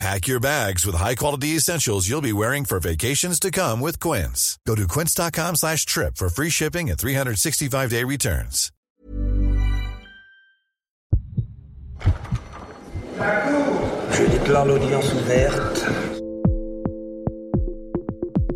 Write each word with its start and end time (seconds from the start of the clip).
Pack 0.00 0.26
your 0.26 0.40
bags 0.40 0.84
with 0.84 0.96
high-quality 0.96 1.56
essentials 1.56 2.08
you'll 2.08 2.20
be 2.20 2.32
wearing 2.32 2.64
for 2.64 2.78
vacations 2.80 3.38
to 3.40 3.50
come 3.50 3.80
with 3.80 3.98
Quince. 4.00 4.58
Go 4.66 4.74
to 4.74 4.86
quince.com 4.86 5.56
slash 5.56 5.86
trip 5.86 6.16
for 6.16 6.28
free 6.28 6.50
shipping 6.50 6.90
and 6.90 6.98
365-day 6.98 8.04
returns. 8.04 8.70
Je 14.10 14.24
déclare 14.30 14.66
l'audience 14.66 15.12
ouverte. 15.14 15.86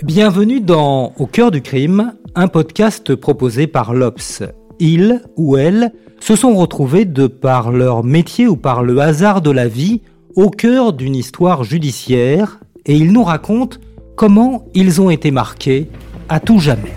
Bienvenue 0.04 0.60
dans 0.60 1.12
Au 1.18 1.26
cœur 1.26 1.50
du 1.50 1.62
crime, 1.62 2.14
un 2.34 2.48
podcast 2.48 3.14
proposé 3.14 3.66
par 3.66 3.94
l'Obs. 3.94 4.42
Ils 4.80 5.22
ou 5.36 5.56
elles 5.56 5.92
se 6.20 6.36
sont 6.36 6.54
retrouvés 6.56 7.04
de 7.04 7.26
par 7.26 7.72
leur 7.72 8.04
métier 8.04 8.46
ou 8.46 8.56
par 8.56 8.82
le 8.82 8.98
hasard 9.00 9.40
de 9.40 9.50
la 9.50 9.68
vie 9.68 10.02
au 10.38 10.50
cœur 10.50 10.92
d'une 10.92 11.16
histoire 11.16 11.64
judiciaire 11.64 12.60
et 12.86 12.94
ils 12.94 13.10
nous 13.10 13.24
racontent 13.24 13.78
comment 14.14 14.66
ils 14.72 15.00
ont 15.00 15.10
été 15.10 15.32
marqués 15.32 15.90
à 16.28 16.38
tout 16.38 16.60
jamais. 16.60 16.94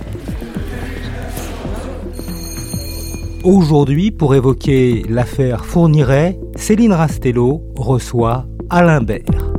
Aujourd'hui, 3.43 4.11
pour 4.11 4.35
évoquer 4.35 5.03
l'affaire 5.09 5.65
Fourniret, 5.65 6.39
Céline 6.55 6.93
Rastello 6.93 7.63
reçoit 7.75 8.45
Alain 8.69 9.01
Bert. 9.01 9.51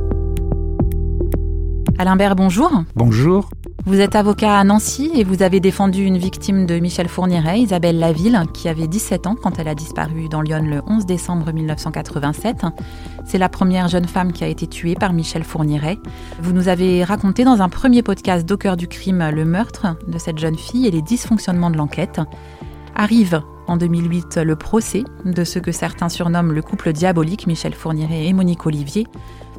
Alain 1.97 2.15
Bert, 2.15 2.37
bonjour. 2.37 2.71
Bonjour. 2.95 3.49
Vous 3.85 3.99
êtes 3.99 4.15
avocat 4.15 4.57
à 4.57 4.63
Nancy 4.63 5.11
et 5.13 5.25
vous 5.25 5.43
avez 5.43 5.59
défendu 5.59 6.05
une 6.05 6.17
victime 6.17 6.65
de 6.65 6.79
Michel 6.79 7.09
Fourniret, 7.09 7.59
Isabelle 7.59 7.99
Laville, 7.99 8.41
qui 8.53 8.69
avait 8.69 8.87
17 8.87 9.27
ans 9.27 9.35
quand 9.35 9.59
elle 9.59 9.67
a 9.67 9.75
disparu 9.75 10.29
dans 10.29 10.41
Lyon 10.41 10.63
le 10.63 10.81
11 10.87 11.05
décembre 11.05 11.51
1987. 11.51 12.61
C'est 13.25 13.37
la 13.37 13.49
première 13.49 13.89
jeune 13.89 14.07
femme 14.07 14.31
qui 14.31 14.45
a 14.45 14.47
été 14.47 14.67
tuée 14.67 14.95
par 14.95 15.11
Michel 15.11 15.43
Fourniret. 15.43 15.97
Vous 16.39 16.53
nous 16.53 16.69
avez 16.69 17.03
raconté 17.03 17.43
dans 17.43 17.61
un 17.61 17.67
premier 17.67 18.03
podcast 18.03 18.45
d'Au 18.47 18.55
du 18.77 18.87
crime 18.87 19.29
le 19.29 19.43
meurtre 19.43 19.97
de 20.07 20.17
cette 20.17 20.37
jeune 20.37 20.57
fille 20.57 20.87
et 20.87 20.91
les 20.91 21.01
dysfonctionnements 21.01 21.69
de 21.69 21.75
l'enquête. 21.75 22.21
Arrive 22.95 23.41
en 23.67 23.75
2008 23.75 24.37
le 24.37 24.55
procès 24.55 25.03
de 25.25 25.43
ce 25.43 25.59
que 25.59 25.73
certains 25.73 26.09
surnomment 26.09 26.53
le 26.53 26.61
couple 26.61 26.93
diabolique 26.93 27.47
Michel 27.47 27.73
Fourniret 27.73 28.27
et 28.27 28.33
Monique 28.33 28.65
Olivier. 28.65 29.07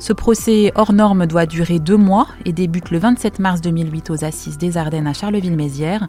Ce 0.05 0.13
procès 0.13 0.71
hors 0.75 0.93
norme 0.93 1.27
doit 1.27 1.47
durer 1.47 1.79
deux 1.79 1.97
mois 1.97 2.29
et 2.45 2.53
débute 2.53 2.91
le 2.91 2.99
27 2.99 3.39
mars 3.39 3.63
2008 3.63 4.11
aux 4.11 4.23
Assises 4.23 4.59
des 4.59 4.77
Ardennes 4.77 5.07
à 5.07 5.15
Charleville-Mézières. 5.15 6.09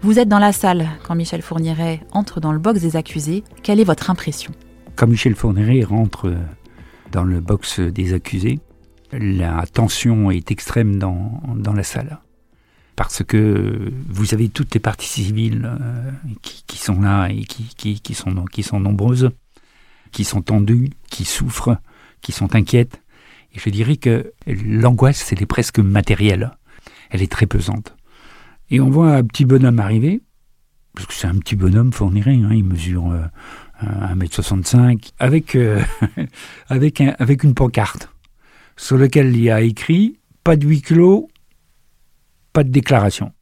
Vous 0.00 0.18
êtes 0.18 0.30
dans 0.30 0.38
la 0.38 0.52
salle 0.52 0.88
quand 1.04 1.14
Michel 1.14 1.42
Fourniret 1.42 2.00
entre 2.12 2.40
dans 2.40 2.50
le 2.50 2.58
box 2.58 2.80
des 2.80 2.96
accusés. 2.96 3.44
Quelle 3.62 3.78
est 3.78 3.84
votre 3.84 4.08
impression? 4.08 4.52
Quand 4.94 5.06
Michel 5.06 5.34
Fourniret 5.34 5.82
rentre 5.82 6.32
dans 7.12 7.24
le 7.24 7.40
box 7.40 7.78
des 7.80 8.14
accusés, 8.14 8.58
la 9.12 9.66
tension 9.66 10.30
est 10.30 10.50
extrême 10.50 10.98
dans, 10.98 11.42
dans 11.56 11.74
la 11.74 11.82
salle 11.82 12.20
parce 12.96 13.22
que 13.22 13.92
vous 14.08 14.32
avez 14.32 14.48
toutes 14.48 14.72
les 14.72 14.80
parties 14.80 15.08
civiles 15.08 15.70
euh, 15.78 16.10
qui, 16.40 16.78
sont 16.78 17.02
là 17.02 17.28
et 17.28 17.44
qui, 17.44 17.64
qui, 17.76 18.00
qui, 18.00 18.14
sont, 18.14 18.46
qui 18.46 18.62
sont 18.62 18.80
nombreuses, 18.80 19.28
qui 20.10 20.24
sont 20.24 20.40
tendues, 20.40 20.88
qui 21.10 21.26
souffrent, 21.26 21.76
qui 22.22 22.32
sont 22.32 22.54
inquiètes. 22.54 23.02
Je 23.56 23.70
dirais 23.70 23.96
que 23.96 24.32
l'angoisse, 24.46 25.32
elle 25.32 25.42
est 25.42 25.46
presque 25.46 25.78
matérielle. 25.78 26.52
Elle 27.10 27.22
est 27.22 27.30
très 27.30 27.46
pesante. 27.46 27.96
Et 28.70 28.80
on 28.80 28.90
voit 28.90 29.12
un 29.12 29.24
petit 29.24 29.44
bonhomme 29.44 29.78
arriver, 29.78 30.20
parce 30.94 31.06
que 31.06 31.14
c'est 31.14 31.28
un 31.28 31.38
petit 31.38 31.56
bonhomme 31.56 31.92
fournirait, 31.92 32.34
hein, 32.34 32.50
il 32.52 32.64
mesure 32.64 33.10
euh, 33.10 33.26
1m65, 33.82 35.12
avec, 35.18 35.54
euh, 35.54 35.82
avec, 36.68 37.00
un, 37.00 37.14
avec 37.18 37.44
une 37.44 37.54
pancarte 37.54 38.10
sur 38.76 38.98
laquelle 38.98 39.34
il 39.34 39.42
y 39.42 39.50
a 39.50 39.60
écrit 39.60 40.18
«Pas 40.44 40.56
de 40.56 40.66
huis 40.66 40.82
clos, 40.82 41.28
pas 42.52 42.64
de 42.64 42.70
déclaration. 42.70 43.32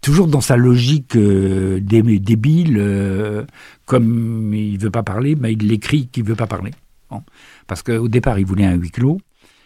Toujours 0.00 0.26
dans 0.26 0.40
sa 0.40 0.56
logique 0.56 1.16
euh, 1.16 1.80
débile, 1.80 2.76
euh, 2.78 3.44
comme 3.86 4.52
il 4.52 4.78
veut 4.78 4.90
pas 4.90 5.02
parler, 5.02 5.34
mais 5.34 5.52
il 5.52 5.66
l'écrit 5.68 6.08
qu'il 6.08 6.24
veut 6.24 6.34
pas 6.34 6.46
parler. 6.46 6.72
Bon. 7.14 7.22
Parce 7.66 7.82
qu'au 7.82 8.08
départ, 8.08 8.38
il 8.38 8.46
voulait 8.46 8.64
un 8.64 8.74
huis 8.74 8.90
clos, 8.90 9.20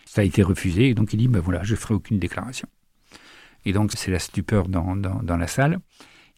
ça 0.05 0.21
a 0.21 0.25
été 0.25 0.43
refusé, 0.43 0.89
et 0.89 0.95
donc 0.95 1.13
il 1.13 1.17
dit, 1.17 1.29
ben 1.29 1.41
voilà, 1.41 1.63
je 1.63 1.75
ferai 1.75 1.95
aucune 1.95 2.19
déclaration. 2.19 2.69
Et 3.65 3.73
donc 3.73 3.93
c'est 3.95 4.11
la 4.11 4.19
stupeur 4.19 4.69
dans, 4.69 4.97
dans, 4.97 5.23
dans 5.23 5.37
la 5.37 5.47
salle, 5.47 5.79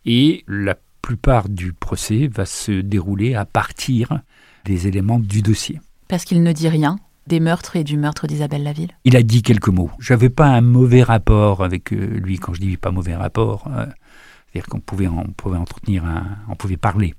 et 0.06 0.44
la 0.47 0.76
plupart 1.03 1.49
du 1.49 1.72
procès 1.72 2.28
va 2.28 2.47
se 2.47 2.72
dérouler 2.72 3.34
à 3.34 3.44
partir 3.44 4.20
des 4.65 4.87
éléments 4.87 5.19
du 5.19 5.43
dossier. 5.43 5.81
Parce 6.09 6.25
qu'il 6.25 6.43
ne 6.43 6.53
dit 6.53 6.69
rien 6.69 6.99
des 7.26 7.41
meurtres 7.41 7.76
et 7.76 7.84
du 7.84 7.97
meurtre 7.97 8.26
d'Isabelle 8.26 8.65
Laville 8.65 8.97
Il 9.04 9.16
a 9.16 9.22
dit 9.22 9.43
quelques 9.43 9.69
mots. 9.69 9.91
J'avais 10.00 10.31
pas 10.31 10.49
un 10.49 10.60
mauvais 10.62 11.03
rapport 11.03 11.62
avec 11.62 11.91
lui. 11.91 12.38
Quand 12.38 12.54
je 12.54 12.60
dis 12.60 12.76
pas 12.76 12.91
mauvais 12.91 13.15
rapport, 13.15 13.69
euh, 13.69 13.87
c'est-à-dire 14.50 14.69
qu'on 14.69 14.81
pouvait, 14.81 15.06
on 15.06 15.26
pouvait 15.37 15.59
entretenir, 15.59 16.04
un, 16.04 16.38
on 16.49 16.56
pouvait 16.56 16.76
parler. 16.76 17.15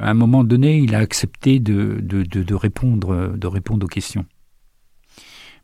À 0.00 0.10
un 0.10 0.14
moment 0.14 0.44
donné, 0.44 0.78
il 0.78 0.94
a 0.94 0.98
accepté 0.98 1.60
de, 1.60 1.98
de, 2.00 2.22
de, 2.22 2.54
répondre, 2.54 3.36
de 3.36 3.46
répondre 3.46 3.84
aux 3.84 3.88
questions. 3.88 4.24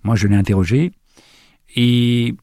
Moi, 0.03 0.15
je 0.15 0.29
l'ai 0.29 0.37
interrogé 0.37 0.93
et 1.75 2.35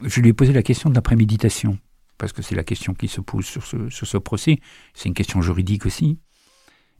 je 0.00 0.20
lui 0.22 0.30
ai 0.30 0.32
posé 0.32 0.54
la 0.54 0.62
question 0.62 0.88
de 0.88 0.94
la 0.94 1.02
préméditation, 1.02 1.78
parce 2.16 2.32
que 2.32 2.40
c'est 2.40 2.54
la 2.54 2.64
question 2.64 2.94
qui 2.94 3.08
se 3.08 3.20
pose 3.20 3.44
sur 3.44 3.66
ce, 3.66 3.90
sur 3.90 4.06
ce 4.06 4.16
procès. 4.16 4.58
C'est 4.94 5.08
une 5.08 5.14
question 5.14 5.42
juridique 5.42 5.84
aussi. 5.84 6.18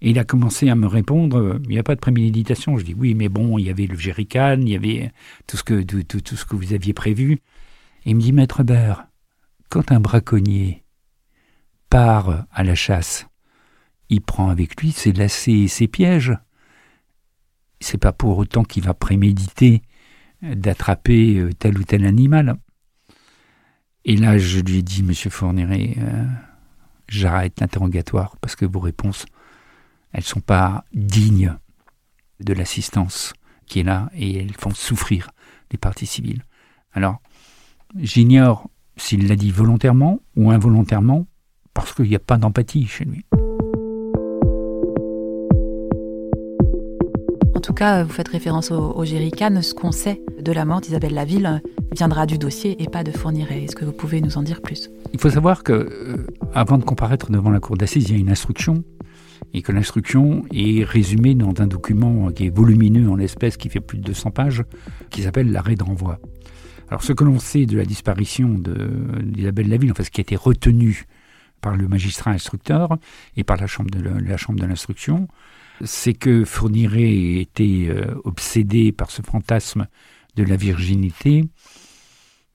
Et 0.02 0.10
il 0.10 0.18
a 0.18 0.24
commencé 0.24 0.68
à 0.68 0.74
me 0.74 0.86
répondre, 0.86 1.58
il 1.64 1.70
n'y 1.70 1.78
a 1.78 1.82
pas 1.82 1.94
de 1.94 2.00
préméditation? 2.00 2.76
Je 2.76 2.84
dis 2.84 2.94
oui, 2.94 3.14
mais 3.14 3.30
bon, 3.30 3.56
il 3.56 3.64
y 3.64 3.70
avait 3.70 3.86
le 3.86 3.96
jerrycan, 3.96 4.58
il 4.60 4.68
y 4.68 4.76
avait 4.76 5.10
tout 5.46 5.56
ce 5.56 5.64
que, 5.64 5.82
tout, 5.82 6.02
tout, 6.02 6.20
tout 6.20 6.36
ce 6.36 6.44
que 6.44 6.54
vous 6.54 6.74
aviez 6.74 6.92
prévu. 6.92 7.38
Il 8.04 8.16
me 8.16 8.20
dit, 8.20 8.32
maître 8.32 8.62
Bert, 8.62 9.06
quand 9.70 9.90
un 9.90 10.00
braconnier 10.00 10.84
part 11.88 12.44
à 12.50 12.62
la 12.62 12.74
chasse, 12.74 13.26
il 14.10 14.20
prend 14.20 14.48
avec 14.48 14.80
lui 14.80 14.92
ses 14.92 15.12
lacets 15.12 15.52
et 15.52 15.68
ses 15.68 15.88
pièges. 15.88 16.36
C'est 17.80 17.98
pas 17.98 18.12
pour 18.12 18.38
autant 18.38 18.64
qu'il 18.64 18.84
va 18.84 18.94
préméditer 18.94 19.82
d'attraper 20.42 21.48
tel 21.58 21.78
ou 21.78 21.84
tel 21.84 22.04
animal. 22.04 22.56
Et 24.04 24.16
là, 24.16 24.38
je 24.38 24.60
lui 24.60 24.78
ai 24.78 24.82
dit, 24.82 25.02
monsieur 25.02 25.30
Fourniret, 25.30 25.94
euh, 25.98 26.24
j'arrête 27.08 27.60
l'interrogatoire 27.60 28.36
parce 28.40 28.56
que 28.56 28.66
vos 28.66 28.80
réponses 28.80 29.26
elles 30.12 30.22
sont 30.22 30.40
pas 30.40 30.84
dignes 30.94 31.56
de 32.40 32.52
l'assistance 32.52 33.34
qui 33.66 33.80
est 33.80 33.82
là 33.82 34.10
et 34.14 34.38
elles 34.38 34.54
font 34.54 34.72
souffrir 34.72 35.30
les 35.72 35.78
parties 35.78 36.06
civiles. 36.06 36.44
Alors, 36.92 37.20
j'ignore 37.96 38.70
s'il 38.96 39.26
l'a 39.26 39.36
dit 39.36 39.50
volontairement 39.50 40.20
ou 40.36 40.50
involontairement, 40.52 41.26
parce 41.72 41.92
qu'il 41.92 42.08
n'y 42.08 42.14
a 42.14 42.20
pas 42.20 42.36
d'empathie 42.36 42.86
chez 42.86 43.04
lui. 43.04 43.24
Tout 47.64 47.72
cas, 47.72 48.04
vous 48.04 48.12
faites 48.12 48.28
référence 48.28 48.70
au, 48.70 48.92
au. 48.92 49.06
Ce 49.06 49.74
qu'on 49.74 49.90
sait 49.90 50.20
de 50.38 50.52
la 50.52 50.66
mort 50.66 50.82
d'Isabelle 50.82 51.14
Laville 51.14 51.62
viendra 51.92 52.26
du 52.26 52.36
dossier 52.36 52.82
et 52.82 52.88
pas 52.88 53.02
de 53.02 53.10
Fourniret. 53.10 53.64
Est-ce 53.64 53.74
que 53.74 53.86
vous 53.86 53.92
pouvez 53.92 54.20
nous 54.20 54.36
en 54.36 54.42
dire 54.42 54.60
plus? 54.60 54.90
Il 55.14 55.18
faut 55.18 55.30
savoir 55.30 55.62
que, 55.62 55.72
euh, 55.72 56.26
avant 56.52 56.76
de 56.76 56.84
comparaître 56.84 57.30
devant 57.30 57.50
la 57.50 57.60
cour 57.60 57.78
d'assises, 57.78 58.10
il 58.10 58.16
y 58.16 58.18
a 58.18 58.20
une 58.20 58.30
instruction 58.30 58.84
et 59.54 59.62
que 59.62 59.72
l'instruction 59.72 60.44
est 60.52 60.84
résumée 60.84 61.34
dans 61.34 61.54
un 61.58 61.66
document 61.66 62.30
qui 62.32 62.46
est 62.46 62.54
volumineux 62.54 63.08
en 63.08 63.16
l'espèce, 63.16 63.56
qui 63.56 63.70
fait 63.70 63.80
plus 63.80 63.96
de 63.96 64.02
200 64.02 64.30
pages, 64.30 64.62
qui 65.08 65.22
s'appelle 65.22 65.50
l'arrêt 65.50 65.74
de 65.74 65.84
renvoi. 65.84 66.18
Alors 66.90 67.02
ce 67.02 67.14
que 67.14 67.24
l'on 67.24 67.38
sait 67.38 67.64
de 67.64 67.78
la 67.78 67.86
disparition 67.86 68.60
d'Isabelle 69.22 69.70
Laville, 69.70 69.90
enfin 69.90 70.04
ce 70.04 70.10
qui 70.10 70.20
a 70.20 70.22
été 70.22 70.36
retenu 70.36 71.06
par 71.64 71.76
le 71.76 71.88
magistrat 71.88 72.32
instructeur 72.32 72.98
et 73.38 73.42
par 73.42 73.56
la 73.56 73.66
chambre 73.66 73.90
de, 73.90 73.98
la 74.02 74.36
chambre 74.36 74.60
de 74.60 74.66
l'instruction, 74.66 75.28
c'est 75.82 76.12
que 76.12 76.44
Fourniret 76.44 77.40
était 77.40 77.86
euh, 77.88 78.14
obsédé 78.24 78.92
par 78.92 79.10
ce 79.10 79.22
fantasme 79.22 79.86
de 80.36 80.44
la 80.44 80.56
virginité, 80.56 81.42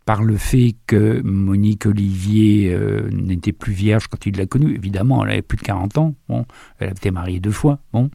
par 0.06 0.22
le 0.22 0.38
fait 0.38 0.76
que 0.86 1.22
Monique 1.24 1.88
Olivier 1.88 2.72
euh, 2.72 3.10
n'était 3.10 3.52
plus 3.52 3.74
vierge 3.74 4.08
quand 4.10 4.28
il 4.28 4.38
l'a 4.38 4.46
connue. 4.46 4.76
Évidemment, 4.76 5.26
elle 5.26 5.32
avait 5.32 5.42
plus 5.42 5.58
de 5.58 5.64
40 5.64 5.98
ans. 5.98 6.14
Bon, 6.28 6.46
elle 6.78 6.90
avait 6.90 6.98
été 6.98 7.10
mariée 7.10 7.40
deux 7.40 7.52
fois. 7.52 7.80
Bon. 7.92 8.12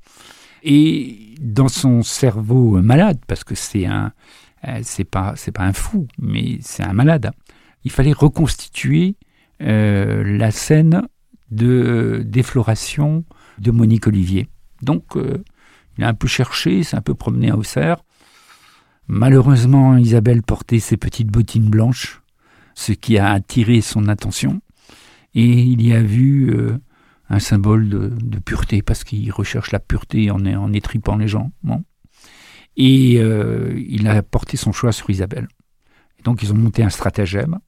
Et 0.63 1.35
dans 1.41 1.69
son 1.69 2.05
cerveau 2.05 2.81
malade, 2.81 3.19
parce 3.27 3.43
que 3.43 3.57
c'est 3.57 3.87
un, 3.87 4.13
c'est 4.83 5.03
pas, 5.03 5.35
c'est 5.35 5.51
pas 5.51 5.65
un 5.65 5.73
fou, 5.73 6.07
mais 6.21 6.59
c'est 6.61 6.85
un 6.85 6.93
malade. 6.93 7.33
Il 7.83 7.91
fallait 7.91 8.13
reconstituer 8.13 9.17
euh, 9.19 9.33
la 9.61 10.51
scène 10.51 11.03
de 11.51 12.23
défloration 12.25 13.25
de 13.59 13.71
Monique 13.71 14.07
Olivier. 14.07 14.49
Donc, 14.83 15.17
il 15.97 16.05
a 16.05 16.09
un 16.09 16.15
peu 16.15 16.27
cherché, 16.27 16.83
s'est 16.83 16.97
un 16.97 17.03
peu 17.03 17.15
promené 17.15 17.51
à 17.51 17.57
Auxerre. 17.57 17.99
Malheureusement, 19.07 19.97
Isabelle 19.97 20.43
portait 20.43 20.81
ses 20.81 20.97
petites 20.97 21.29
bottines 21.29 21.69
blanches, 21.69 22.23
ce 22.75 22.93
qui 22.93 23.19
a 23.19 23.31
attiré 23.31 23.81
son 23.81 24.09
attention. 24.09 24.61
Et 25.35 25.51
il 25.51 25.87
y 25.87 25.93
a 25.93 26.03
vu 26.03 26.51
euh, 26.51 26.79
un 27.29 27.39
symbole 27.39 27.89
de, 27.89 28.39
pureté, 28.39 28.83
parce 28.83 29.05
qu'il 29.05 29.31
recherche 29.31 29.73
la 29.73 29.81
pureté 29.81 30.31
en, 30.31 30.73
étripant 30.73 31.17
les 31.17 31.29
gens. 31.29 31.51
Et 32.77 33.19
euh, 33.19 33.73
il 33.89 34.09
a 34.09 34.23
porté 34.23 34.57
son 34.57 34.73
choix 34.73 34.93
sur 34.93 35.11
Isabelle. 35.11 35.49
donc 36.25 36.43
ils 36.43 36.53
ont 36.53 36.57
monté 36.57 36.83
un 36.83 36.91
stratagème, 36.91 37.55
euh, 37.55 37.59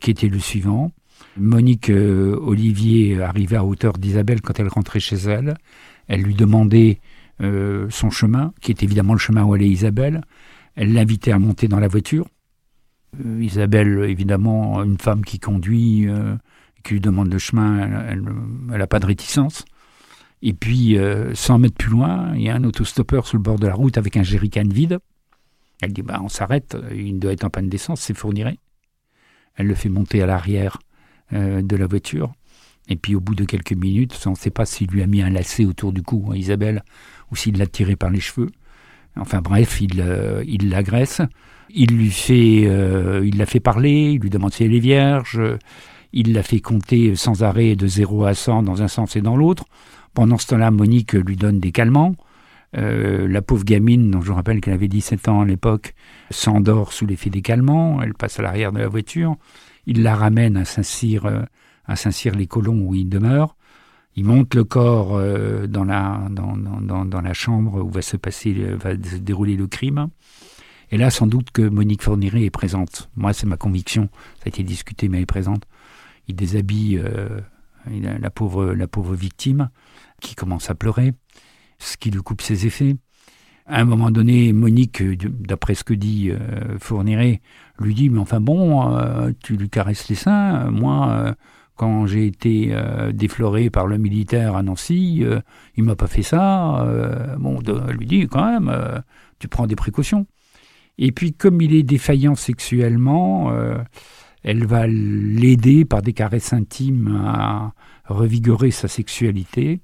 qui 0.00 0.10
était 0.10 0.28
le 0.28 0.38
suivant. 0.38 0.92
Monique 1.36 1.90
Olivier 1.90 3.20
arrivait 3.20 3.56
à 3.56 3.64
hauteur 3.64 3.94
d'Isabelle 3.94 4.40
quand 4.40 4.58
elle 4.60 4.68
rentrait 4.68 5.00
chez 5.00 5.16
elle. 5.16 5.56
Elle 6.06 6.22
lui 6.22 6.34
demandait 6.34 7.00
son 7.40 8.10
chemin, 8.10 8.52
qui 8.60 8.70
est 8.72 8.82
évidemment 8.82 9.14
le 9.14 9.18
chemin 9.18 9.44
où 9.44 9.54
allait 9.54 9.68
Isabelle. 9.68 10.22
Elle 10.74 10.92
l'invitait 10.92 11.32
à 11.32 11.38
monter 11.38 11.68
dans 11.68 11.80
la 11.80 11.88
voiture. 11.88 12.26
Isabelle, 13.40 14.04
évidemment, 14.08 14.82
une 14.82 14.98
femme 14.98 15.24
qui 15.24 15.38
conduit, 15.38 16.06
qui 16.84 16.94
lui 16.94 17.00
demande 17.00 17.32
le 17.32 17.38
chemin, 17.38 18.06
elle 18.08 18.78
n'a 18.78 18.86
pas 18.86 19.00
de 19.00 19.06
réticence. 19.06 19.64
Et 20.42 20.52
puis, 20.52 20.96
100 21.34 21.54
euh, 21.54 21.58
mètres 21.58 21.76
plus 21.76 21.90
loin, 21.90 22.32
il 22.34 22.42
y 22.42 22.50
a 22.50 22.54
un 22.54 22.64
autostoppeur 22.64 23.26
sur 23.26 23.36
le 23.36 23.42
bord 23.42 23.58
de 23.58 23.66
la 23.66 23.74
route 23.74 23.98
avec 23.98 24.16
un 24.16 24.22
jerrycan 24.22 24.68
vide. 24.68 24.98
Elle 25.80 25.92
dit 25.92 26.02
bah, 26.02 26.20
on 26.22 26.28
s'arrête, 26.28 26.76
il 26.94 27.18
doit 27.18 27.32
être 27.32 27.44
en 27.44 27.50
panne 27.50 27.68
d'essence, 27.68 28.00
c'est 28.00 28.14
fournirait. 28.14 28.58
Elle 29.58 29.66
le 29.66 29.74
fait 29.74 29.90
monter 29.90 30.22
à 30.22 30.26
l'arrière 30.26 30.78
euh, 31.34 31.60
de 31.60 31.76
la 31.76 31.86
voiture. 31.86 32.32
Et 32.88 32.96
puis, 32.96 33.14
au 33.14 33.20
bout 33.20 33.34
de 33.34 33.44
quelques 33.44 33.74
minutes, 33.74 34.18
on 34.24 34.30
ne 34.30 34.34
sait 34.34 34.50
pas 34.50 34.64
s'il 34.64 34.88
lui 34.88 35.02
a 35.02 35.06
mis 35.06 35.20
un 35.20 35.28
lacet 35.28 35.66
autour 35.66 35.92
du 35.92 36.02
cou 36.02 36.30
à 36.32 36.36
Isabelle 36.36 36.82
ou 37.30 37.36
s'il 37.36 37.58
l'a 37.58 37.66
tiré 37.66 37.96
par 37.96 38.08
les 38.08 38.20
cheveux. 38.20 38.48
Enfin 39.16 39.42
bref, 39.42 39.82
il 39.82 40.00
euh, 40.00 40.42
l'agresse. 40.62 41.20
Il 41.68 41.90
lui 41.94 42.10
fait, 42.10 42.62
il 42.62 43.36
la 43.36 43.44
fait 43.44 43.60
parler, 43.60 44.12
il 44.12 44.20
lui 44.20 44.30
demande 44.30 44.54
si 44.54 44.64
elle 44.64 44.74
est 44.74 44.78
vierge. 44.78 45.38
Il 46.14 46.32
l'a 46.32 46.42
fait 46.42 46.60
compter 46.60 47.14
sans 47.14 47.42
arrêt 47.42 47.76
de 47.76 47.86
0 47.86 48.24
à 48.24 48.32
100 48.32 48.62
dans 48.62 48.80
un 48.80 48.88
sens 48.88 49.16
et 49.16 49.20
dans 49.20 49.36
l'autre. 49.36 49.64
Pendant 50.14 50.38
ce 50.38 50.46
temps-là, 50.46 50.70
Monique 50.70 51.12
lui 51.12 51.36
donne 51.36 51.60
des 51.60 51.72
calmants. 51.72 52.14
Euh, 52.76 53.26
la 53.26 53.40
pauvre 53.40 53.64
gamine, 53.64 54.10
dont 54.10 54.20
je 54.20 54.32
rappelle 54.32 54.60
qu'elle 54.60 54.74
avait 54.74 54.88
17 54.88 55.28
ans 55.28 55.40
à 55.40 55.44
l'époque, 55.44 55.94
s'endort 56.30 56.92
sous 56.92 57.06
l'effet 57.06 57.30
des 57.30 57.42
calmants. 57.42 58.02
Elle 58.02 58.14
passe 58.14 58.38
à 58.38 58.42
l'arrière 58.42 58.72
de 58.72 58.78
la 58.78 58.88
voiture. 58.88 59.36
Il 59.86 60.02
la 60.02 60.14
ramène 60.14 60.56
à 60.56 60.64
Saint-Cyr, 60.64 61.26
euh, 61.26 61.42
à 61.86 61.96
Saint-Cyr-les-Colons 61.96 62.80
où 62.82 62.94
il 62.94 63.08
demeure. 63.08 63.56
Il 64.16 64.24
monte 64.24 64.54
le 64.54 64.64
corps 64.64 65.16
euh, 65.16 65.66
dans, 65.66 65.84
la, 65.84 66.26
dans, 66.30 66.56
dans, 66.56 67.04
dans, 67.04 67.20
la 67.20 67.34
chambre 67.34 67.82
où 67.82 67.90
va 67.90 68.02
se 68.02 68.16
passer, 68.16 68.52
va 68.52 68.90
se 68.90 69.16
dérouler 69.16 69.56
le 69.56 69.66
crime. 69.66 70.08
Et 70.90 70.96
là, 70.96 71.10
sans 71.10 71.26
doute 71.26 71.50
que 71.50 71.62
Monique 71.62 72.02
Fourniret 72.02 72.42
est 72.42 72.50
présente. 72.50 73.10
Moi, 73.16 73.32
c'est 73.32 73.46
ma 73.46 73.56
conviction. 73.56 74.08
Ça 74.38 74.44
a 74.46 74.48
été 74.48 74.62
discuté, 74.62 75.08
mais 75.08 75.18
elle 75.18 75.22
est 75.22 75.26
présente 75.26 75.64
il 76.28 76.36
déshabille 76.36 76.98
euh, 77.02 77.40
la, 77.90 78.30
pauvre, 78.30 78.72
la 78.74 78.86
pauvre 78.86 79.14
victime 79.14 79.70
qui 80.20 80.34
commence 80.34 80.70
à 80.70 80.74
pleurer, 80.74 81.14
ce 81.78 81.96
qui 81.96 82.10
lui 82.10 82.20
coupe 82.20 82.42
ses 82.42 82.66
effets. 82.66 82.96
À 83.70 83.80
un 83.80 83.84
moment 83.84 84.10
donné, 84.10 84.54
Monique, 84.54 85.02
d'après 85.46 85.74
ce 85.74 85.84
que 85.84 85.92
dit 85.92 86.30
euh, 86.30 87.36
lui 87.78 87.94
dit 87.94 88.08
Mais 88.08 88.18
enfin 88.18 88.40
bon, 88.40 88.96
euh, 88.96 89.30
tu 89.42 89.58
lui 89.58 89.68
caresses 89.68 90.08
les 90.08 90.14
seins. 90.14 90.70
Moi, 90.70 91.08
euh, 91.10 91.34
quand 91.76 92.06
j'ai 92.06 92.26
été 92.26 92.74
défloré 93.12 93.70
par 93.70 93.86
le 93.86 93.98
militaire 93.98 94.56
à 94.56 94.64
Nancy, 94.64 95.24
il 95.76 95.84
m'a 95.84 95.94
pas 95.94 96.08
fait 96.08 96.24
ça. 96.24 96.84
bon, 97.38 97.60
elle 97.64 97.94
lui 97.94 98.06
dit 98.06 98.26
Quand 98.26 98.50
même, 98.50 98.74
tu 99.38 99.46
prends 99.46 99.68
des 99.68 99.76
précautions. 99.76 100.26
Et 100.96 101.12
puis, 101.12 101.32
comme 101.34 101.60
il 101.60 101.72
est 101.72 101.84
défaillant 101.84 102.34
sexuellement, 102.34 103.52
elle 104.42 104.66
va 104.66 104.88
l'aider 104.88 105.84
par 105.84 106.02
des 106.02 106.14
caresses 106.14 106.52
intimes 106.52 107.22
à 107.24 107.74
revigorer 108.06 108.72
sa 108.72 108.88
sexualité. 108.88 109.80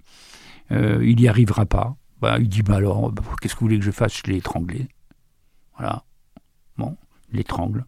Euh, 0.73 1.05
il 1.05 1.17
n'y 1.17 1.29
arrivera 1.29 1.67
pas. 1.67 1.97
Bah, 2.21 2.39
il 2.39 2.49
dit 2.49 2.63
bah 2.63 2.77
alors, 2.77 3.13
bah, 3.13 3.23
qu'est-ce 3.41 3.55
que 3.55 3.61
vous 3.61 3.67
voulez 3.67 3.79
que 3.79 3.85
je 3.85 3.91
fasse? 3.91 4.23
Je 4.25 4.31
l'ai 4.31 4.39
étranglé. 4.39 4.89
Voilà. 5.77 6.05
Bon, 6.77 6.97
il 7.31 7.37
l'étrangle. 7.37 7.85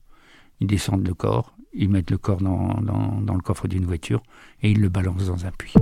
Ils 0.61 0.67
descendent 0.67 1.07
le 1.07 1.15
corps, 1.15 1.55
ils 1.75 1.89
mettent 1.89 2.11
le 2.11 2.19
corps 2.19 2.41
dans, 2.41 2.81
le 2.81 3.43
coffre 3.43 3.69
d'une 3.69 3.85
voiture 3.85 4.23
et 4.63 4.71
ils 4.71 4.81
le 4.81 4.89
balancent 4.89 5.27
dans 5.27 5.45
un 5.45 5.51
puits. 5.51 5.75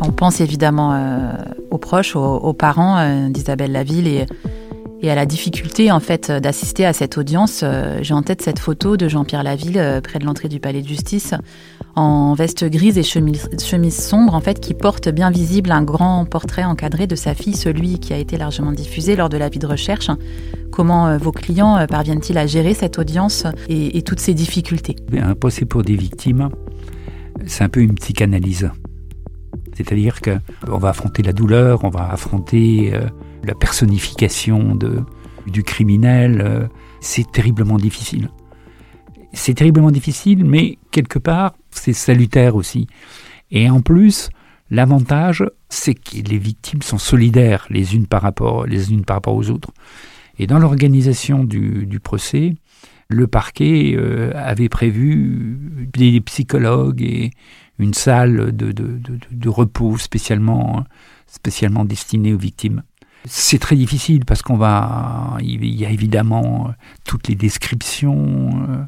On 0.00 0.12
pense 0.12 0.40
évidemment 0.40 0.92
euh, 0.92 1.32
aux 1.70 1.78
proches, 1.78 2.16
aux, 2.16 2.52
parents 2.52 2.98
euh, 2.98 3.28
d'Isabelle 3.30 3.72
Laville 3.72 4.26
et 5.02 5.10
à 5.10 5.14
la 5.14 5.26
difficulté 5.26 5.90
en 5.90 6.00
fait 6.00 6.30
d'assister 6.30 6.86
à 6.86 6.92
cette 6.92 7.18
audience. 7.18 7.62
Euh, 7.64 7.98
j'ai 8.02 8.14
en 8.14 8.22
tête 8.22 8.40
cette 8.40 8.60
photo 8.60 8.96
de 8.96 9.08
Jean-Pierre 9.08 9.42
Laville 9.42 9.78
euh, 9.78 10.00
près 10.00 10.18
de 10.18 10.24
l'entrée 10.24 10.48
du 10.48 10.60
palais 10.60 10.80
de 10.80 10.88
justice 10.88 11.34
en 11.94 12.32
veste 12.34 12.64
grise 12.64 12.96
et 12.96 13.02
chemise, 13.02 13.50
chemise, 13.62 13.96
sombre 13.96 14.34
en 14.34 14.40
fait 14.40 14.60
qui 14.60 14.72
porte 14.72 15.08
bien 15.08 15.30
visible 15.30 15.72
un 15.72 15.82
grand 15.82 16.24
portrait 16.24 16.64
encadré 16.64 17.06
de 17.06 17.16
sa 17.16 17.34
fille, 17.34 17.54
celui 17.54 17.98
qui 17.98 18.14
a 18.14 18.16
été 18.16 18.38
largement 18.38 18.72
diffusé 18.72 19.16
lors 19.16 19.28
de 19.28 19.36
la 19.36 19.48
vie 19.48 19.58
de 19.58 19.66
recherche. 19.66 20.08
Comment 20.70 21.08
euh, 21.08 21.18
vos 21.18 21.32
clients 21.32 21.84
parviennent-ils 21.86 22.38
à 22.38 22.46
gérer 22.46 22.72
cette 22.72 22.98
audience 22.98 23.44
et, 23.68 24.00
toutes 24.02 24.20
ces 24.20 24.32
difficultés? 24.32 24.96
Un 25.20 25.34
procès 25.34 25.66
pour 25.66 25.82
des 25.82 25.96
victimes, 25.96 26.48
c'est 27.46 27.64
un 27.64 27.68
peu 27.68 27.80
une 27.80 27.94
psychanalyse. 27.96 28.70
C'est-à-dire 29.74 30.20
qu'on 30.22 30.78
va 30.78 30.90
affronter 30.90 31.22
la 31.22 31.32
douleur, 31.32 31.84
on 31.84 31.90
va 31.90 32.10
affronter 32.10 32.92
la 33.44 33.54
personnification 33.54 34.78
du 35.46 35.62
criminel, 35.62 36.40
euh, 36.40 36.66
c'est 37.00 37.30
terriblement 37.30 37.76
difficile. 37.76 38.28
C'est 39.32 39.54
terriblement 39.54 39.90
difficile, 39.90 40.44
mais 40.44 40.78
quelque 40.90 41.18
part, 41.18 41.54
c'est 41.70 41.92
salutaire 41.92 42.54
aussi. 42.54 42.86
Et 43.50 43.68
en 43.70 43.80
plus, 43.80 44.30
l'avantage, 44.70 45.44
c'est 45.68 45.94
que 45.94 46.16
les 46.16 46.38
victimes 46.38 46.82
sont 46.82 46.98
solidaires 46.98 47.66
les 47.70 47.94
unes 47.96 48.06
par 48.06 48.22
rapport, 48.22 48.66
les 48.66 48.92
unes 48.92 49.04
par 49.04 49.16
rapport 49.16 49.34
aux 49.34 49.50
autres. 49.50 49.72
Et 50.38 50.46
dans 50.46 50.58
l'organisation 50.58 51.44
du, 51.44 52.00
procès, 52.02 52.54
le 53.08 53.26
parquet 53.26 53.94
euh, 53.96 54.32
avait 54.34 54.68
prévu 54.68 55.58
des 55.92 56.20
psychologues 56.20 57.02
et 57.02 57.30
une 57.78 57.94
salle 57.94 58.54
de, 58.54 58.72
de, 58.72 58.98
de 59.30 59.48
repos 59.48 59.98
spécialement, 59.98 60.84
spécialement 61.26 61.84
destinée 61.84 62.32
aux 62.32 62.38
victimes. 62.38 62.82
C'est 63.24 63.58
très 63.58 63.76
difficile 63.76 64.24
parce 64.24 64.42
qu'on 64.42 64.56
va, 64.56 65.36
il 65.40 65.64
y 65.64 65.86
a 65.86 65.90
évidemment 65.90 66.66
euh, 66.68 66.72
toutes 67.04 67.28
les 67.28 67.36
descriptions, 67.36 68.66
euh, 68.68 68.82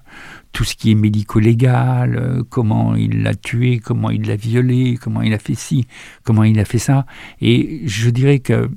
tout 0.52 0.64
ce 0.64 0.74
qui 0.74 0.90
est 0.90 0.94
médico-légal, 0.96 2.16
euh, 2.16 2.42
comment 2.48 2.96
il 2.96 3.22
l'a 3.22 3.34
tué, 3.34 3.78
comment 3.78 4.10
il 4.10 4.26
l'a 4.26 4.36
violé, 4.36 4.98
comment 5.00 5.22
il 5.22 5.32
a 5.34 5.38
fait 5.38 5.54
ci, 5.54 5.86
comment 6.24 6.42
il 6.42 6.58
a 6.58 6.64
fait 6.64 6.78
ça. 6.78 7.06
Et 7.40 7.82
je 7.86 8.10
dirais 8.10 8.40
que 8.40 8.70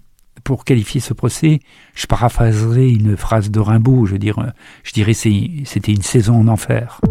pour 0.44 0.64
qualifier 0.64 1.02
ce 1.02 1.14
procès, 1.14 1.60
je 1.96 2.06
paraphraserai 2.06 2.90
une 2.90 3.18
phrase 3.18 3.50
de 3.50 3.60
Rimbaud, 3.60 4.06
je, 4.06 4.16
dirais, 4.16 4.54
je 4.84 4.94
dirais 4.94 5.14
c'était 5.14 5.92
une 5.92 6.04
saison 6.04 6.40
en 6.42 6.48
enfer. 6.48 7.02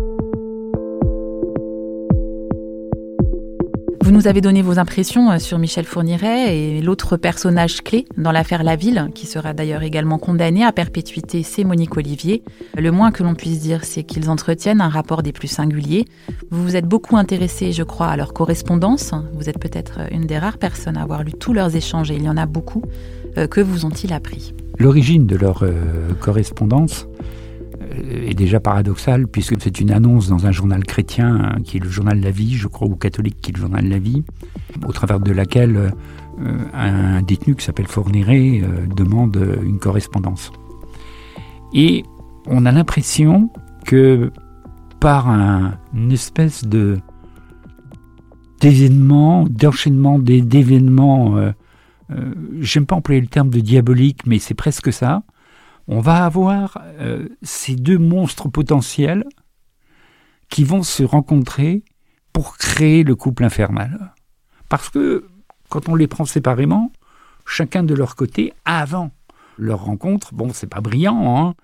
Vous 4.07 4.13
nous 4.13 4.29
avez 4.29 4.41
donné 4.41 4.63
vos 4.63 4.79
impressions 4.79 5.33
euh, 5.33 5.39
sur 5.41 5.59
Michel 5.59 5.85
Fourniret 5.85 6.57
et 6.57 6.81
l'autre 6.81 7.17
personnage 7.17 7.83
clé 7.83 8.05
dans 8.17 8.31
l'affaire 8.31 8.63
Laville, 8.63 9.09
qui 9.17 9.27
sera 9.27 9.53
d'ailleurs 9.53 9.83
également 9.83 10.21
condamné 10.21 10.65
à 10.65 10.71
perpétuité, 10.71 11.43
c'est 11.43 11.65
Monique 11.65 11.97
Olivier. 11.97 12.45
Le 12.77 12.93
moins 12.93 13.11
que 13.11 13.25
l'on 13.25 13.35
puisse 13.35 13.59
dire, 13.59 13.83
c'est 13.83 14.05
qu'ils 14.05 14.31
entretiennent 14.31 14.81
un 14.81 14.89
rapport 14.89 15.25
des 15.25 15.33
plus 15.33 15.49
singuliers. 15.49 16.05
Vous 16.53 16.63
vous 16.63 16.77
êtes 16.77 16.87
beaucoup 16.87 17.17
intéressé, 17.17 17.73
je 17.73 17.83
crois, 17.83 18.07
à 18.07 18.17
leur 18.17 18.33
correspondance. 18.33 19.11
Vous 19.35 19.49
êtes 19.49 19.59
peut-être 19.59 19.99
une 20.13 20.25
des 20.25 20.39
rares 20.39 20.59
personnes 20.59 20.97
à 20.97 21.03
avoir 21.03 21.25
lu 21.25 21.33
tous 21.33 21.53
leurs 21.53 21.75
échanges, 21.75 22.13
et 22.13 22.15
il 22.15 22.23
y 22.23 22.29
en 22.29 22.37
a 22.37 22.47
beaucoup. 22.47 22.83
Euh, 23.39 23.49
que 23.49 23.61
vous 23.61 23.87
ont-ils 23.87 24.13
appris? 24.13 24.55
L'origine 24.79 25.27
de 25.27 25.35
leur 25.35 25.65
euh, 25.65 26.13
correspondance, 26.21 27.09
est 27.91 28.35
déjà 28.35 28.61
paradoxal 28.61 29.27
puisque 29.27 29.61
c'est 29.61 29.81
une 29.81 29.91
annonce 29.91 30.29
dans 30.29 30.47
un 30.47 30.53
journal 30.53 30.85
chrétien 30.85 31.37
hein, 31.37 31.63
qui 31.65 31.77
est 31.77 31.81
le 31.81 31.89
journal 31.89 32.21
La 32.21 32.31
Vie, 32.31 32.55
je 32.55 32.69
crois, 32.69 32.89
ou 32.89 32.97
catholique 32.97 33.41
qui 33.41 33.51
est 33.51 33.55
le 33.55 33.61
journal 33.61 33.89
La 33.89 33.99
Vie, 33.99 34.25
au 34.87 34.93
travers 34.93 35.21
de 35.21 35.33
laquelle 35.33 35.77
euh, 35.77 36.59
un 36.75 37.23
détenu 37.23 37.55
qui 37.55 37.65
s'appelle 37.65 37.87
Fourniret 37.87 38.61
euh, 38.63 38.87
demande 38.95 39.37
une 39.63 39.79
correspondance. 39.79 40.53
Et 41.73 42.05
on 42.47 42.67
a 42.67 42.73
l'impression 42.73 43.51
que 43.85 44.31
par 45.01 45.29
un, 45.29 45.79
une 45.95 46.13
espèce 46.13 46.65
de 46.65 46.99
d'événements, 48.61 49.45
d'enchaînement 49.49 50.19
d'événements, 50.19 51.37
euh, 51.37 51.53
j'aime 52.61 52.87
pas 52.87 52.97
employer 52.97 53.21
le 53.21 53.27
terme 53.27 53.51
de 53.51 53.61
diabolique, 53.61 54.21
mais 54.27 54.39
c'est 54.39 54.55
presque 54.55 54.93
ça, 54.93 55.23
on 55.89 56.01
va 56.01 56.25
avoir 56.25 56.79
euh, 56.99 57.29
ces 57.43 57.77
deux 57.77 57.99
monstres 57.99 58.49
potentiels 58.49 59.25
qui 60.49 60.65
vont 60.65 60.83
se 60.83 61.03
rencontrer 61.03 61.83
pour 62.33 62.57
créer 62.57 63.03
le 63.03 63.15
couple 63.15 63.45
infernal. 63.45 64.15
Parce 64.69 64.91
que 64.91 65.27
quand 65.69 65.89
on 65.89 65.95
les 65.95 66.07
prend 66.07 66.25
séparément, 66.25 66.93
chacun 67.45 67.83
de 67.83 67.95
leur 67.95 68.17
côté, 68.17 68.53
avant 68.65 69.11
leur 69.59 69.85
rencontre, 69.85 70.35
bon, 70.35 70.53
c'est 70.53 70.67
pas 70.67 70.81
brillant, 70.81 71.37
hein, 71.37 71.55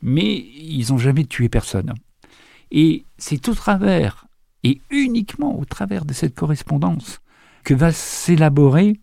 mais 0.00 0.36
ils 0.36 0.86
n'ont 0.90 0.98
jamais 0.98 1.24
tué 1.24 1.48
personne. 1.48 1.92
Et 2.70 3.04
c'est 3.18 3.48
au 3.48 3.54
travers, 3.54 4.26
et 4.62 4.80
uniquement 4.90 5.58
au 5.58 5.64
travers 5.64 6.04
de 6.04 6.12
cette 6.12 6.34
correspondance, 6.34 7.20
que 7.64 7.74
va 7.74 7.92
s'élaborer 7.92 9.00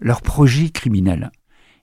leur 0.00 0.20
projet 0.20 0.70
criminel. 0.70 1.30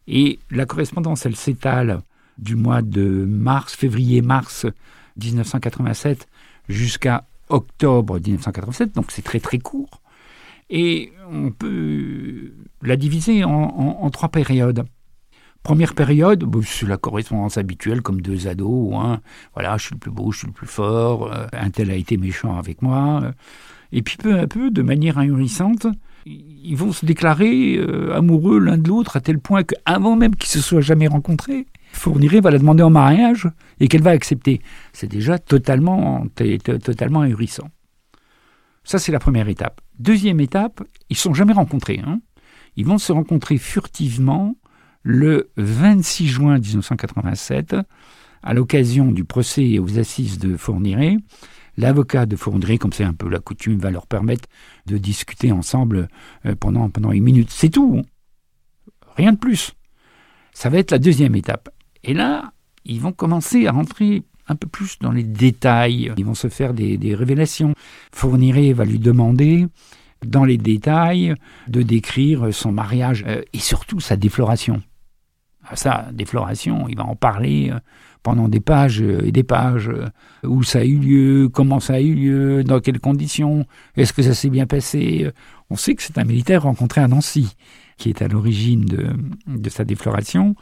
Et 0.07 0.39
la 0.51 0.65
correspondance, 0.65 1.25
elle 1.25 1.35
s'étale 1.35 2.01
du 2.39 2.55
mois 2.55 2.81
de 2.81 3.25
mars, 3.25 3.75
février-mars 3.75 4.65
1987 5.17 6.27
jusqu'à 6.67 7.25
octobre 7.49 8.19
1987, 8.19 8.95
donc 8.95 9.11
c'est 9.11 9.21
très 9.21 9.39
très 9.39 9.59
court. 9.59 10.01
Et 10.69 11.11
on 11.31 11.51
peut 11.51 12.51
la 12.83 12.95
diviser 12.95 13.43
en, 13.43 14.09
trois 14.11 14.29
périodes. 14.29 14.85
Première 15.63 15.93
période, 15.93 16.45
c'est 16.63 16.87
la 16.87 16.97
correspondance 16.97 17.57
habituelle 17.57 18.01
comme 18.01 18.21
deux 18.21 18.47
ados. 18.47 18.93
Hein. 18.93 19.19
Voilà, 19.55 19.77
je 19.77 19.87
suis 19.87 19.95
le 19.95 19.99
plus 19.99 20.11
beau, 20.11 20.31
je 20.31 20.39
suis 20.39 20.47
le 20.47 20.53
plus 20.53 20.67
fort, 20.67 21.33
euh, 21.33 21.47
un 21.51 21.69
tel 21.69 21.91
a 21.91 21.95
été 21.95 22.17
méchant 22.17 22.57
avec 22.57 22.81
moi. 22.81 23.33
Et 23.91 24.01
puis 24.01 24.17
peu 24.17 24.39
à 24.39 24.47
peu, 24.47 24.69
de 24.69 24.81
manière 24.81 25.17
ahurissante, 25.17 25.87
ils 26.25 26.75
vont 26.75 26.91
se 26.91 27.05
déclarer 27.05 27.77
euh, 27.77 28.15
amoureux 28.15 28.59
l'un 28.59 28.77
de 28.77 28.87
l'autre 28.87 29.17
à 29.17 29.21
tel 29.21 29.39
point 29.39 29.63
qu'avant 29.63 30.15
même 30.15 30.35
qu'ils 30.35 30.49
se 30.49 30.61
soient 30.61 30.81
jamais 30.81 31.07
rencontrés, 31.07 31.65
Fourniret 31.91 32.39
va 32.39 32.51
la 32.51 32.59
demander 32.59 32.83
en 32.83 32.89
mariage 32.89 33.49
et 33.79 33.87
qu'elle 33.87 34.01
va 34.01 34.11
accepter. 34.11 34.61
C'est 34.93 35.07
déjà 35.07 35.39
totalement, 35.39 36.25
totalement 36.63 37.21
ahurissant. 37.21 37.69
Ça, 38.83 38.99
c'est 38.99 39.11
la 39.11 39.19
première 39.19 39.49
étape. 39.49 39.81
Deuxième 39.99 40.39
étape, 40.39 40.81
ils 41.09 41.13
ne 41.13 41.17
sont 41.17 41.33
jamais 41.33 41.53
rencontrés. 41.53 42.01
Hein. 42.05 42.21
Ils 42.75 42.85
vont 42.85 42.97
se 42.97 43.11
rencontrer 43.11 43.57
furtivement 43.57 44.55
le 45.03 45.51
26 45.57 46.27
juin 46.27 46.59
1987, 46.59 47.75
à 48.41 48.53
l'occasion 48.53 49.11
du 49.11 49.25
procès 49.25 49.79
aux 49.79 49.99
assises 49.99 50.39
de 50.39 50.55
Fourniret. 50.55 51.17
L'avocat 51.77 52.25
de 52.25 52.35
Fourniret, 52.35 52.77
comme 52.77 52.93
c'est 52.93 53.03
un 53.03 53.13
peu 53.13 53.29
la 53.29 53.39
coutume, 53.39 53.79
va 53.79 53.91
leur 53.91 54.07
permettre 54.07 54.49
de 54.85 54.97
discuter 54.97 55.51
ensemble 55.51 56.07
euh, 56.45 56.55
pendant, 56.55 56.89
pendant 56.89 57.11
une 57.11 57.23
minute. 57.23 57.51
C'est 57.51 57.69
tout. 57.69 58.01
Rien 59.15 59.33
de 59.33 59.37
plus. 59.37 59.73
Ça 60.53 60.69
va 60.69 60.77
être 60.77 60.91
la 60.91 60.99
deuxième 60.99 61.35
étape. 61.35 61.69
Et 62.03 62.13
là, 62.13 62.51
ils 62.85 62.99
vont 62.99 63.11
commencer 63.11 63.67
à 63.67 63.71
rentrer 63.71 64.23
un 64.49 64.55
peu 64.55 64.67
plus 64.67 64.97
dans 64.99 65.11
les 65.11 65.23
détails. 65.23 66.11
Ils 66.17 66.25
vont 66.25 66.33
se 66.33 66.49
faire 66.49 66.73
des, 66.73 67.15
révélations. 67.15 67.73
Fourniret 68.11 68.73
va 68.73 68.85
lui 68.85 68.99
demander, 68.99 69.67
dans 70.25 70.43
les 70.43 70.57
détails, 70.57 71.35
de 71.67 71.81
décrire 71.81 72.53
son 72.53 72.71
mariage 72.71 73.23
euh, 73.27 73.41
et 73.53 73.59
surtout 73.59 73.99
sa 73.99 74.17
défloration. 74.17 74.81
Ah, 75.63 75.75
ça, 75.75 76.07
défloration, 76.11 76.87
il 76.89 76.97
va 76.97 77.05
en 77.05 77.15
parler 77.15 77.69
euh, 77.71 77.79
pendant 78.23 78.49
des 78.49 78.59
pages 78.59 79.01
et 79.01 79.31
des 79.31 79.43
pages. 79.43 79.89
Euh, 79.89 80.07
où 80.43 80.63
ça 80.63 80.79
a 80.79 80.83
eu 80.83 80.97
lieu, 80.97 81.49
comment 81.49 81.79
ça 81.79 81.95
a 81.95 81.99
eu 81.99 82.15
lieu, 82.15 82.63
dans 82.63 82.79
quelles 82.79 82.99
conditions, 82.99 83.65
est-ce 83.95 84.13
que 84.13 84.23
ça 84.23 84.33
s'est 84.33 84.49
bien 84.49 84.65
passé. 84.65 85.29
On 85.69 85.75
sait 85.75 85.95
que 85.95 86.01
c'est 86.01 86.17
un 86.17 86.23
militaire 86.23 86.63
rencontré 86.63 87.01
à 87.01 87.07
Nancy 87.07 87.55
qui 87.97 88.07
est 88.07 88.21
à 88.21 88.29
l'origine 88.29 88.85
de 88.85 89.69
sa 89.69 89.83
défloration 89.83 90.55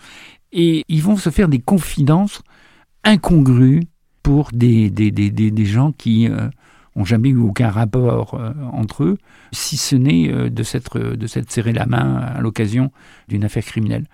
et 0.51 0.83
ils 0.87 1.01
vont 1.01 1.17
se 1.17 1.29
faire 1.29 1.47
des 1.47 1.59
confidences 1.59 2.41
incongrues 3.03 3.83
pour 4.23 4.49
des, 4.51 4.89
des, 4.89 5.11
des, 5.11 5.29
des 5.31 5.65
gens 5.65 5.91
qui 5.91 6.27
euh, 6.27 6.49
ont 6.95 7.05
jamais 7.05 7.29
eu 7.29 7.37
aucun 7.37 7.69
rapport 7.69 8.33
euh, 8.33 8.51
entre 8.73 9.03
eux, 9.03 9.17
si 9.51 9.77
ce 9.77 9.95
n'est 9.95 10.29
euh, 10.29 10.49
de 10.49 10.63
s'être 10.63 11.51
serré 11.51 11.71
la 11.71 11.85
main 11.85 12.17
à 12.17 12.41
l'occasion 12.41 12.91
d'une 13.27 13.45
affaire 13.45 13.63
criminelle. 13.63 14.05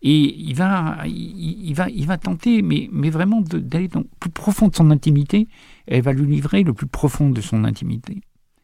Et 0.00 0.36
il 0.38 0.54
va, 0.54 0.98
il, 1.06 1.72
va, 1.74 1.88
il 1.90 2.06
va 2.06 2.18
tenter, 2.18 2.62
mais, 2.62 2.88
mais 2.92 3.10
vraiment 3.10 3.40
d'aller 3.40 3.88
dans 3.88 4.00
le 4.00 4.08
plus 4.20 4.30
profond 4.30 4.68
de 4.68 4.76
son 4.76 4.92
intimité. 4.92 5.48
Elle 5.88 6.02
va 6.02 6.12
lui 6.12 6.26
livrer 6.26 6.62
le 6.62 6.72
plus 6.72 6.86
profond 6.86 7.30
de 7.30 7.40
son 7.40 7.64
intimité. 7.64 8.12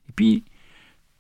Et 0.09 0.13
puis, 0.15 0.45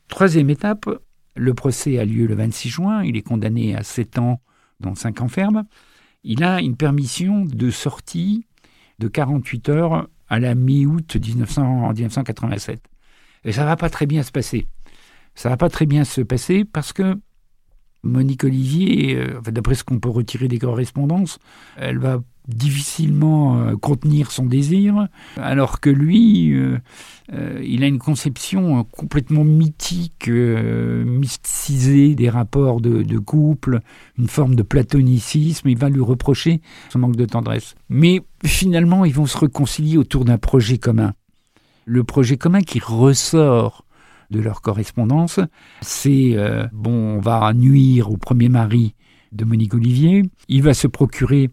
troisième 0.06 0.50
étape, 0.50 0.88
le 1.34 1.54
procès 1.54 1.98
a 1.98 2.04
lieu 2.04 2.26
le 2.26 2.34
26 2.36 2.68
juin. 2.68 3.02
Il 3.02 3.16
est 3.16 3.22
condamné 3.22 3.74
à 3.74 3.82
7 3.82 4.20
ans, 4.20 4.40
dont 4.80 4.94
5 4.94 5.20
ans 5.22 5.28
ferme 5.28 5.64
il 6.24 6.42
a 6.42 6.60
une 6.60 6.76
permission 6.76 7.44
de 7.44 7.70
sortie 7.70 8.46
de 8.98 9.08
48 9.08 9.68
heures 9.68 10.08
à 10.28 10.38
la 10.40 10.54
mi-août 10.54 11.16
1987. 11.16 12.80
Et 13.44 13.52
ça 13.52 13.64
va 13.66 13.76
pas 13.76 13.90
très 13.90 14.06
bien 14.06 14.22
se 14.22 14.32
passer. 14.32 14.66
Ça 15.34 15.50
va 15.50 15.56
pas 15.58 15.68
très 15.68 15.84
bien 15.84 16.04
se 16.04 16.22
passer 16.22 16.64
parce 16.64 16.92
que 16.92 17.20
Monique 18.02 18.44
Olivier, 18.44 19.16
euh, 19.16 19.40
d'après 19.42 19.74
ce 19.74 19.84
qu'on 19.84 19.98
peut 19.98 20.08
retirer 20.08 20.48
des 20.48 20.58
correspondances, 20.58 21.38
elle 21.76 21.98
va 21.98 22.22
difficilement 22.46 23.58
euh, 23.58 23.76
contenir 23.76 24.30
son 24.30 24.44
désir, 24.44 25.08
alors 25.36 25.80
que 25.80 25.88
lui, 25.88 26.52
euh, 26.52 26.78
euh, 27.32 27.60
il 27.64 27.82
a 27.82 27.86
une 27.86 27.98
conception 27.98 28.84
complètement 28.84 29.44
mythique, 29.44 30.28
mysticisée 30.28 32.14
des 32.14 32.28
rapports 32.28 32.80
de, 32.80 33.02
de, 33.02 33.18
couple, 33.18 33.80
une 34.18 34.28
forme 34.28 34.54
de 34.54 34.62
platonicisme, 34.62 35.68
il 35.68 35.78
va 35.78 35.88
lui 35.88 36.02
reprocher 36.02 36.60
son 36.90 36.98
manque 36.98 37.16
de 37.16 37.24
tendresse. 37.24 37.74
Mais 37.88 38.22
finalement, 38.44 39.04
ils 39.04 39.14
vont 39.14 39.26
se 39.26 39.38
réconcilier 39.38 39.96
autour 39.96 40.24
d'un 40.24 40.38
projet 40.38 40.78
commun. 40.78 41.14
Le 41.86 42.04
projet 42.04 42.36
commun 42.36 42.60
qui 42.60 42.78
ressort 42.78 43.84
de 44.30 44.40
leur 44.40 44.62
correspondance, 44.62 45.38
c'est, 45.80 46.36
bon, 46.72 47.16
on 47.16 47.20
va 47.20 47.52
nuire 47.54 48.10
au 48.10 48.16
premier 48.16 48.48
mari 48.48 48.94
de 49.32 49.44
Monique 49.44 49.74
Olivier, 49.74 50.22
il 50.48 50.62
va 50.62 50.74
se 50.74 50.86
procurer 50.86 51.50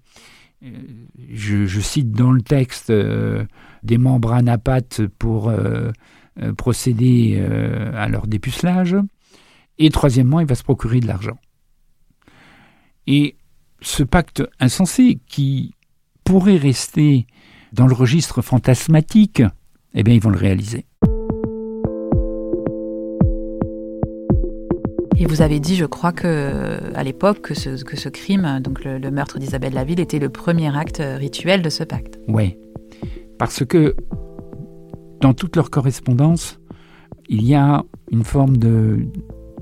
je, 1.30 1.80
cite 1.80 2.12
dans 2.12 2.32
le 2.32 2.42
texte 2.42 2.90
euh, 2.90 3.46
des 3.84 3.98
membranes 3.98 4.50
à 4.50 4.58
pour 5.18 5.50
euh, 5.50 5.92
euh, 6.42 6.54
procéder 6.54 7.42
à 7.96 8.08
leur 8.08 8.28
dépucelage. 8.28 8.96
Et 9.78 9.90
troisièmement, 9.90 10.40
il 10.40 10.46
va 10.46 10.56
se 10.56 10.64
procurer 10.64 11.00
de 11.00 11.08
l'argent. 11.08 11.38
Et 13.08 13.36
ce 13.82 14.04
pacte 14.04 14.44
insensé 14.60 15.20
qui 15.26 15.74
pourrait 16.24 16.58
rester 16.58 17.26
dans 17.74 17.88
le 17.88 17.96
registre 17.96 18.42
fantasmatique, 18.42 19.42
eh 19.94 20.04
bien, 20.04 20.14
ils 20.14 20.22
vont 20.22 20.30
le 20.30 20.38
réaliser. 20.38 20.86
Et 25.22 25.28
vous 25.28 25.44
avez 25.44 25.60
dit, 25.60 25.76
je 25.76 25.86
crois, 25.86 26.12
que 26.12 26.80
à 26.96 27.04
l'époque, 27.04 27.42
que 27.42 27.54
ce, 27.54 27.84
que 27.84 27.96
ce 27.96 28.10
crime, 28.10 28.60
donc 28.60 28.84
le, 28.84 29.12
meurtre 29.12 29.38
d'Isabelle 29.38 29.76
Laville, 29.76 30.00
était 30.00 30.18
le 30.18 30.30
premier 30.30 30.76
acte 30.76 31.00
rituel 31.00 31.62
de 31.62 31.70
ce 31.70 31.84
pacte. 31.84 32.20
Oui, 32.28 32.58
parce 33.38 33.64
que 33.64 33.96
dans 35.20 35.36
toute 35.36 35.56
leur 35.56 35.70
correspondance, 35.70 36.60
il 37.30 37.46
y 37.46 37.54
a 37.54 37.84
une 38.10 38.24
forme 38.24 38.58
de, 38.58 38.98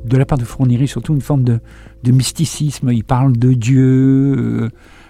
de 0.06 0.18
la 0.18 0.26
part 0.26 0.38
de 0.38 0.46
Fournier, 0.46 0.88
surtout 0.88 1.14
une 1.14 1.20
forme 1.20 1.44
de, 1.44 1.60
de 2.04 2.12
mysticisme. 2.14 2.90
Il 2.94 3.04
parle 3.04 3.36
de 3.36 3.52
Dieu. 3.52 4.38
Euh, 4.38 4.70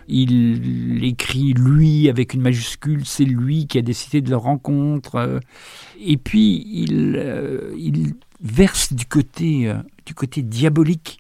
il 0.10 1.04
écrit 1.04 1.54
lui 1.54 2.10
avec 2.10 2.34
une 2.34 2.42
majuscule, 2.42 3.06
c'est 3.06 3.26
lui 3.26 3.68
qui 3.68 3.78
a 3.78 3.82
décidé 3.82 4.22
de 4.22 4.30
leur 4.30 4.42
rencontre. 4.42 5.16
Euh, 5.16 5.40
et 6.00 6.18
puis 6.18 6.64
il, 6.68 7.16
euh, 7.18 7.74
il 7.78 8.14
verse 8.42 8.94
du 8.94 9.06
côté 9.06 9.74
du 10.06 10.14
côté 10.14 10.42
diabolique 10.42 11.20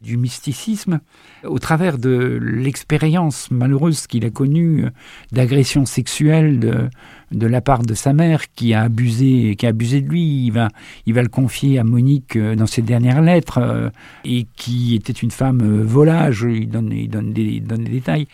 du 0.00 0.16
mysticisme 0.16 1.00
au 1.44 1.58
travers 1.58 1.98
de 1.98 2.38
l'expérience 2.40 3.50
malheureuse 3.50 4.06
qu'il 4.06 4.24
a 4.24 4.30
connue 4.30 4.86
d'agression 5.30 5.84
sexuelle 5.84 6.58
de, 6.58 6.88
de, 7.32 7.46
la 7.46 7.60
part 7.60 7.82
de 7.82 7.94
sa 7.94 8.12
mère 8.12 8.50
qui 8.54 8.72
a 8.72 8.82
abusé 8.82 9.56
qui 9.56 9.66
a 9.66 9.70
abusé 9.70 10.00
de 10.00 10.08
lui. 10.08 10.46
Il 10.46 10.52
va 10.52 10.68
il 11.06 11.14
va 11.14 11.22
le 11.22 11.28
confier 11.28 11.78
à 11.78 11.84
Monique 11.84 12.36
euh, 12.36 12.56
dans 12.56 12.66
ses 12.66 12.82
dernières 12.82 13.20
lettres 13.20 13.58
euh, 13.58 13.90
et 14.24 14.46
qui 14.56 14.94
était 14.94 15.12
une 15.12 15.30
femme 15.30 15.60
euh, 15.62 15.84
volage. 15.84 16.46
Il 16.48 16.68
donne 16.68 16.92
il 16.92 17.08
donne 17.08 17.32
des, 17.32 17.60
donne 17.60 17.84
des 17.84 17.90
détails. 17.90 18.26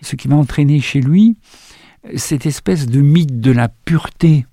Ce 0.00 0.16
qui 0.16 0.28
va 0.28 0.36
entraîner 0.36 0.80
chez 0.80 1.00
lui 1.00 1.36
cette 2.16 2.46
espèce 2.46 2.86
de 2.86 3.02
mythe 3.02 3.40
de 3.40 3.52
la 3.52 3.68
pureté 3.68 4.46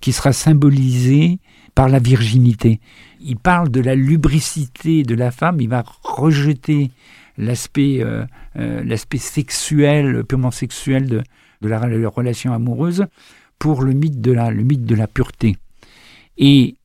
qui 0.00 0.12
sera 0.12 0.32
symbolisé 0.32 1.40
par 1.74 1.88
la 1.88 1.98
virginité. 1.98 2.80
Il 3.20 3.36
parle 3.36 3.70
de 3.70 3.80
la 3.80 3.94
lubricité 3.94 5.02
de 5.02 5.14
la 5.14 5.30
femme, 5.30 5.60
il 5.60 5.68
va 5.68 5.84
rejeter 6.02 6.90
l'aspect 7.36 7.98
euh, 8.00 8.24
euh, 8.56 8.96
sexuel, 9.16 10.24
purement 10.24 10.50
sexuel 10.50 11.08
de, 11.08 11.22
de 11.60 11.68
la, 11.68 11.78
relation 12.08 12.52
amoureuse 12.52 13.06
pour 13.58 13.82
le 13.82 13.92
mythe 13.92 14.20
de 14.20 14.32
la, 14.32 14.50
le 14.50 14.62
mythe 14.62 14.84
de 14.84 14.94
la 14.94 15.06
pureté. 15.06 15.56
Et 16.38 16.76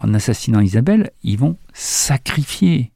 en 0.00 0.14
assassinant 0.14 0.60
Isabelle, 0.60 1.10
ils 1.22 1.38
vont 1.38 1.56
sacrifier 1.72 2.92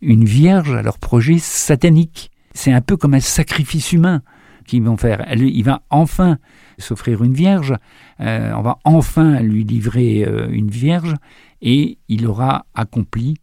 une 0.00 0.24
vierge 0.24 0.74
à 0.74 0.82
leur 0.82 0.98
projet 0.98 1.38
satanique. 1.38 2.30
C'est 2.54 2.72
un 2.72 2.80
peu 2.80 2.96
comme 2.96 3.14
un 3.14 3.20
sacrifice 3.20 3.92
humain 3.92 4.22
qu'ils 4.68 4.82
vont 4.82 4.96
faire. 4.96 5.26
il 5.34 5.64
va 5.64 5.82
enfin 5.90 6.38
s'offrir 6.78 7.24
une 7.24 7.32
vierge, 7.32 7.74
euh, 8.20 8.52
on 8.54 8.62
va 8.62 8.78
enfin 8.84 9.40
lui 9.40 9.64
livrer 9.64 10.24
euh, 10.24 10.48
une 10.50 10.70
vierge, 10.70 11.14
et 11.60 11.98
il 12.08 12.26
aura 12.26 12.66
accompli 12.74 13.34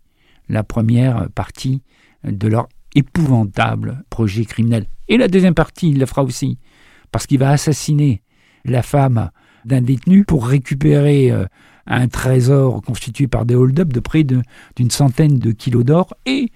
la 0.48 0.64
première 0.64 1.30
partie 1.32 1.82
de 2.24 2.48
leur 2.48 2.70
épouvantable 2.94 4.04
projet 4.10 4.46
criminel. 4.46 4.86
Et 5.10 5.18
la 5.18 5.28
deuxième 5.28 5.56
partie, 5.56 5.90
il 5.90 6.00
le 6.00 6.06
fera 6.06 6.24
aussi, 6.24 6.58
parce 7.12 7.28
qu'il 7.28 7.40
va 7.40 7.50
assassiner 7.50 8.22
la 8.64 8.84
femme 8.84 9.32
d'un 9.66 9.82
détenu 9.82 10.24
pour 10.24 10.48
récupérer 10.48 11.32
euh, 11.32 11.46
un 11.88 12.08
trésor 12.08 12.82
constitué 12.82 13.28
par 13.28 13.46
des 13.46 13.56
hold-up 13.56 13.92
de 13.92 14.00
près 14.00 14.24
d'une 14.24 14.92
centaine 14.92 15.40
de 15.40 15.52
kilos 15.52 15.84
d'or, 15.84 16.14
et 16.26 16.52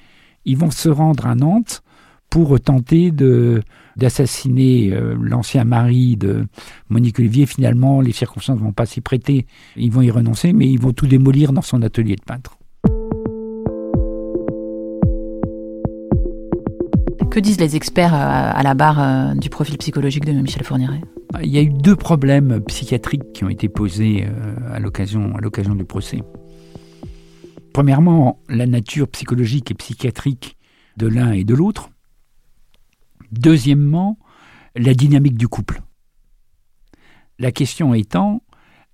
ils 0.46 0.58
vont 0.58 0.72
se 0.72 0.90
rendre 0.90 1.26
à 1.26 1.36
Nantes 1.36 1.82
pour 2.30 2.60
tenter 2.60 3.12
de 3.12 3.62
d'assassiner 3.98 4.92
euh, 4.94 5.16
l'ancien 5.20 5.66
mari 5.66 6.16
de 6.16 6.48
Monique 6.90 7.20
Olivier. 7.20 7.46
Finalement, 7.46 8.00
les 8.02 8.14
circonstances 8.14 8.58
ne 8.58 8.64
vont 8.64 8.72
pas 8.72 8.86
s'y 8.86 9.02
prêter. 9.02 9.46
Ils 9.76 9.92
vont 9.92 10.02
y 10.02 10.10
renoncer, 10.10 10.54
mais 10.54 10.68
ils 10.68 10.80
vont 10.80 10.94
tout 10.94 11.06
démolir 11.06 11.52
dans 11.52 11.62
son 11.62 11.82
atelier 11.82 12.16
de 12.16 12.22
peintre. 12.22 12.58
Que 17.30 17.40
disent 17.40 17.60
les 17.60 17.76
experts 17.76 18.14
euh, 18.14 18.18
à 18.54 18.64
la 18.64 18.74
barre 18.74 19.00
euh, 19.02 19.34
du 19.36 19.50
profil 19.50 19.78
psychologique 19.78 20.26
de 20.26 20.32
Michel 20.32 20.64
Fourniret? 20.64 21.02
Il 21.44 21.50
y 21.50 21.58
a 21.58 21.62
eu 21.62 21.70
deux 21.70 21.96
problèmes 21.96 22.62
psychiatriques 22.62 23.34
qui 23.34 23.44
ont 23.44 23.50
été 23.50 23.70
posés 23.70 24.26
à 24.74 24.80
l'occasion 24.80 25.76
du 25.76 25.86
procès. 25.86 26.24
Premièrement, 27.72 28.40
la 28.50 28.66
nature 28.66 29.08
psychologique 29.10 29.70
et 29.70 29.76
psychiatrique 29.76 30.58
de 30.98 31.08
l'un 31.08 31.32
et 31.32 31.44
de 31.44 31.54
l'autre. 31.54 31.92
Deuxièmement, 33.32 34.18
la 34.76 34.94
dynamique 34.94 35.38
du 35.38 35.48
couple. 35.48 35.82
La 37.38 37.52
question 37.52 37.94
étant, 37.94 38.44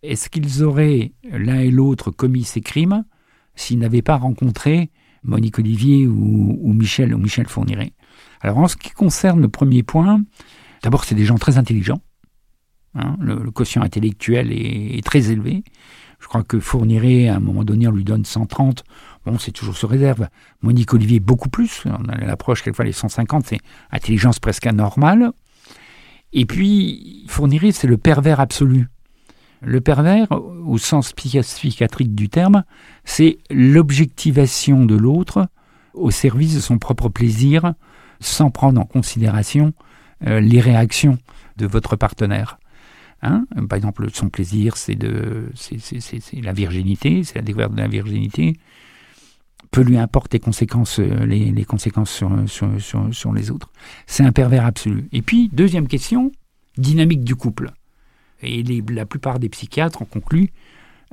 est-ce 0.04 0.30
qu'ils 0.30 0.64
auraient 0.64 1.14
l'un 1.24 1.60
et 1.60 1.72
l'autre 1.72 2.12
commis 2.12 2.44
ces 2.44 2.62
crimes 2.62 3.06
s'ils 3.56 3.80
n'avaient 3.80 4.02
pas 4.02 4.18
rencontré 4.18 4.92
Monique 5.24 5.58
Olivier 5.58 6.06
ou, 6.06 6.74
Michel 6.74 7.16
ou 7.16 7.18
Michel 7.18 7.48
Fourniret? 7.48 7.94
Alors 8.42 8.60
en 8.60 8.68
ce 8.68 8.76
qui 8.76 8.92
concerne 8.92 9.42
le 9.42 9.50
premier 9.50 9.82
point, 9.82 10.22
d'abord 10.84 11.06
c'est 11.06 11.16
des 11.16 11.26
gens 11.26 11.38
très 11.38 11.58
intelligents. 11.58 12.02
Hein, 12.94 13.18
le, 13.20 13.52
quotient 13.52 13.82
intellectuel 13.82 14.52
est, 14.52 15.04
très 15.04 15.32
élevé. 15.32 15.64
Je 16.20 16.28
crois 16.28 16.44
que 16.44 16.60
Fourniret, 16.60 17.28
à 17.28 17.36
un 17.36 17.40
moment 17.40 17.64
donné, 17.64 17.88
on 17.88 17.92
lui 17.92 18.06
donne 18.06 18.24
130. 18.24 18.84
Bon, 19.26 19.40
c'est 19.40 19.52
toujours 19.52 19.76
sous 19.76 19.88
réserve. 19.88 20.28
Monique 20.62 20.94
Olivier, 20.94 21.20
beaucoup 21.20 21.50
plus. 21.50 21.84
On 21.86 22.08
a 22.10 22.18
l'approche, 22.18 22.62
quelquefois, 22.62 22.86
les 22.86 22.92
150, 22.92 23.48
c'est 23.48 23.60
intelligence 23.92 24.40
presque 24.40 24.68
anormale. 24.68 25.32
Et 26.32 26.46
puis, 26.46 27.26
Fourniret, 27.28 27.72
c'est 27.72 27.88
le 27.88 27.98
pervers 27.98 28.40
absolu. 28.40 28.88
Le 29.62 29.82
pervers, 29.82 30.28
au 30.32 30.78
sens 30.78 31.14
psychiatrique 31.14 32.14
du 32.14 32.30
terme, 32.30 32.64
c'est 33.04 33.40
l'objectivation 33.50 34.86
de 34.86 34.96
l'autre 34.96 35.48
au 35.94 36.12
service 36.12 36.56
de 36.56 36.60
son 36.60 36.78
propre 36.78 37.10
plaisir, 37.10 37.74
sans 38.20 38.52
prendre 38.52 38.80
en 38.80 38.86
considération 38.86 39.74
euh, 40.28 40.40
les 40.40 40.60
réactions 40.60 41.18
de 41.58 41.66
votre 41.66 41.96
partenaire. 41.96 42.60
Hein 43.22 43.46
Par 43.70 43.78
exemple, 43.78 44.08
son 44.14 44.30
plaisir, 44.30 44.78
c'est 44.78 44.96
de, 44.96 45.50
c'est 45.56 46.42
la 46.42 46.54
virginité, 46.54 47.24
c'est 47.24 47.36
la 47.36 47.42
découverte 47.42 47.74
de 47.74 47.82
la 47.82 47.88
virginité 47.88 48.58
lui 49.82 49.98
importe 49.98 50.34
les 50.34 50.40
conséquences, 50.40 51.00
euh, 51.00 51.26
les, 51.26 51.66
conséquences 51.66 52.12
sur, 52.12 53.34
les 53.34 53.52
autres. 53.52 53.72
C'est 54.08 54.24
un 54.24 54.32
pervers 54.32 54.66
absolu. 54.66 55.08
Et 55.12 55.22
puis, 55.22 55.50
deuxième 55.54 55.88
question, 55.88 56.32
dynamique 56.78 57.24
du 57.24 57.36
couple. 57.36 57.72
Et 58.42 58.64
la 58.90 59.06
plupart 59.06 59.40
des 59.40 59.50
psychiatres 59.50 60.02
ont 60.02 60.06
conclu 60.06 60.52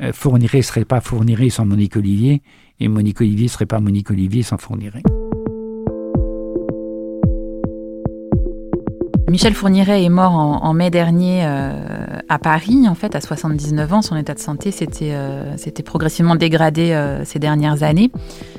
euh, 0.01 0.13
Fourniret 0.13 0.59
ne 0.59 0.63
serait 0.63 0.85
pas 0.85 1.01
Fourniret 1.01 1.51
sans 1.51 1.67
Monique 1.67 1.97
Olivier, 1.97 2.43
et 2.81 2.89
Monique 2.89 3.21
Olivier 3.21 3.45
ne 3.45 3.51
serait 3.51 3.67
pas 3.67 3.81
Monique 3.81 4.11
Olivier 4.11 4.43
sans 4.43 4.59
Fourniret. 4.59 5.03
Michel 9.31 9.55
Fourniret 9.55 10.05
est 10.05 10.11
mort 10.11 10.33
en, 10.33 10.75
mai 10.75 10.91
dernier 10.91 11.43
euh, 11.45 12.19
à 12.29 12.39
Paris, 12.39 12.87
en 12.87 12.95
fait, 12.95 13.15
à 13.15 13.21
79 13.21 13.93
ans. 13.93 14.03
Son 14.03 14.17
état 14.17 14.35
de 14.35 14.39
santé 14.39 14.71
s'était 14.71 15.13
euh, 15.13 15.57
progressivement 15.85 16.37
dégradé 16.37 17.21
ces 17.25 17.39
dernières 17.39 17.83
années. 17.83 18.11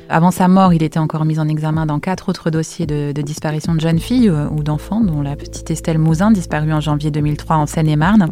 Avant 0.10 0.32
sa 0.32 0.48
mort, 0.48 0.74
il 0.74 0.84
était 0.84 1.00
encore 1.00 1.26
mis 1.26 1.40
en 1.40 1.48
examen 1.48 1.86
dans 1.86 2.00
quatre 2.00 2.30
autres 2.30 2.50
dossiers 2.50 2.86
de, 2.86 3.12
disparition 3.22 3.74
de 3.74 3.80
jeunes 3.80 4.00
filles 4.00 4.30
ou 4.30 4.64
d'enfants, 4.64 5.02
dont 5.02 5.22
la 5.22 5.36
petite 5.36 5.72
Estelle 5.72 5.98
Mouzin, 5.98 6.32
disparue 6.32 6.74
en 6.74 6.82
janvier 6.82 7.10
2003 7.10 7.56
en 7.56 7.66
Seine-et-Marne. 7.66 8.30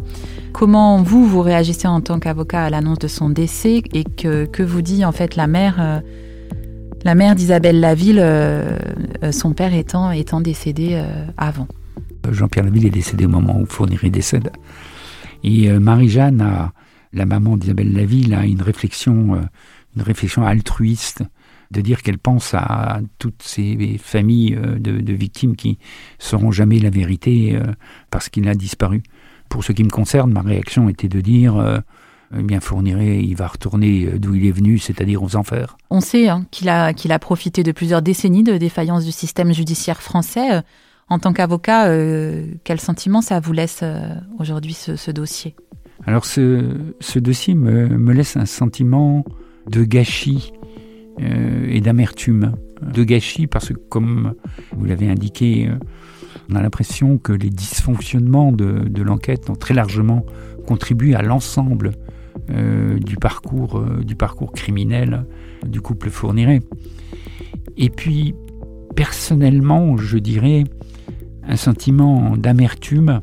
Comment 0.52 1.02
vous, 1.02 1.26
vous 1.26 1.40
réagissez 1.40 1.88
en 1.88 2.00
tant 2.00 2.18
qu'avocat 2.18 2.64
à 2.64 2.70
l'annonce 2.70 2.98
de 2.98 3.08
son 3.08 3.30
décès 3.30 3.82
et 3.92 4.04
que, 4.04 4.44
que 4.44 4.62
vous 4.62 4.82
dit 4.82 5.04
en 5.04 5.12
fait 5.12 5.36
la 5.36 5.46
mère 5.46 6.02
la 7.04 7.14
mère 7.16 7.34
d'Isabelle 7.34 7.80
Laville, 7.80 8.24
son 9.32 9.52
père 9.52 9.74
étant, 9.74 10.12
étant 10.12 10.40
décédé 10.40 11.02
avant? 11.36 11.66
Jean-Pierre 12.30 12.64
Laville 12.64 12.86
est 12.86 12.90
décédé 12.90 13.26
au 13.26 13.28
moment 13.28 13.58
où 13.58 13.66
Fourniret 13.66 14.10
décède. 14.10 14.50
Et 15.44 15.70
euh, 15.70 15.80
Marie-Jeanne, 15.80 16.70
la 17.12 17.26
maman 17.26 17.56
d'Isabelle 17.56 17.92
Laville, 17.92 18.34
a 18.34 18.46
une 18.46 18.62
réflexion, 18.62 19.34
euh, 19.34 19.40
une 19.96 20.02
réflexion 20.02 20.46
altruiste 20.46 21.22
de 21.72 21.80
dire 21.80 22.02
qu'elle 22.02 22.18
pense 22.18 22.54
à 22.54 23.00
toutes 23.18 23.42
ces 23.42 23.98
familles 23.98 24.54
euh, 24.54 24.78
de, 24.78 25.12
victimes 25.12 25.56
qui 25.56 25.70
ne 25.70 25.74
sauront 26.18 26.52
jamais 26.52 26.78
la 26.78 26.90
vérité 26.90 27.58
parce 28.10 28.28
qu'il 28.28 28.48
a 28.48 28.54
disparu. 28.54 29.02
Pour 29.48 29.64
ce 29.64 29.72
qui 29.72 29.84
me 29.84 29.90
concerne, 29.90 30.32
ma 30.32 30.40
réaction 30.40 30.88
était 30.88 31.08
de 31.08 31.20
dire 31.20 31.82
eh 32.36 32.42
bien 32.42 32.60
Fourniret, 32.60 33.22
il 33.22 33.34
va 33.34 33.46
retourner 33.46 34.06
d'où 34.18 34.34
il 34.34 34.46
est 34.46 34.52
venu, 34.52 34.78
c'est-à-dire 34.78 35.22
aux 35.22 35.36
enfers. 35.36 35.76
On 35.90 36.00
sait 36.00 36.28
hein, 36.28 36.46
qu'il 36.50 36.70
a, 36.70 36.94
qu'il 36.94 37.12
a 37.12 37.18
profité 37.18 37.62
de 37.62 37.72
plusieurs 37.72 38.00
décennies 38.00 38.42
de 38.42 38.56
défaillance 38.56 39.04
du 39.04 39.12
système 39.12 39.52
judiciaire 39.52 40.00
français. 40.00 40.62
En 41.12 41.18
tant 41.18 41.34
qu'avocat, 41.34 41.88
euh, 41.88 42.46
quel 42.64 42.80
sentiment 42.80 43.20
ça 43.20 43.38
vous 43.38 43.52
laisse 43.52 43.80
euh, 43.82 44.14
aujourd'hui 44.38 44.72
ce, 44.72 45.10
dossier? 45.10 45.54
Alors 46.06 46.24
ce, 46.24 47.18
dossier 47.18 47.54
me, 47.54 48.12
laisse 48.12 48.38
un 48.38 48.46
sentiment 48.46 49.22
de 49.68 49.84
gâchis 49.84 50.52
euh, 51.20 51.66
et 51.68 51.80
d'amertume. 51.80 52.52
De 52.82 53.04
gâchis 53.04 53.46
parce 53.46 53.68
que, 53.68 53.74
comme 53.74 54.34
vous 54.76 54.84
l'avez 54.84 55.08
indiqué, 55.08 55.70
on 56.50 56.56
a 56.56 56.62
l'impression 56.62 57.16
que 57.16 57.32
les 57.32 57.48
dysfonctionnements 57.48 58.50
de, 58.50 59.02
l'enquête 59.02 59.48
ont 59.50 59.54
très 59.54 59.72
largement 59.72 60.26
contribué 60.66 61.14
à 61.14 61.22
l'ensemble 61.22 61.92
du, 62.48 63.16
parcours, 63.16 63.80
du 64.04 64.16
parcours 64.16 64.50
criminel 64.50 65.26
du 65.64 65.80
couple 65.80 66.10
Fourniret. 66.10 66.60
Et 67.76 67.88
puis, 67.88 68.34
personnellement, 68.96 69.96
je 69.96 70.18
dirais, 70.18 70.64
un 71.44 71.56
sentiment 71.56 72.36
d'amertume, 72.36 73.20